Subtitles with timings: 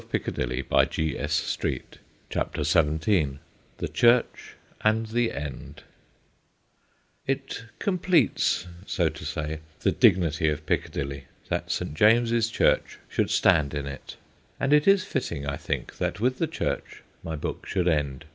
[0.09, 1.99] THE CHURCH AND THE END
[2.31, 3.37] 269 CHAPTEK XVII
[3.77, 5.83] THE CHURCH AND THE END
[7.27, 11.93] IT completes, so to say, the dignity of Picca dilly that St.
[11.93, 14.15] James's Church should stand in it.
[14.59, 18.25] And it is fitting, I think, that with the church my book should end.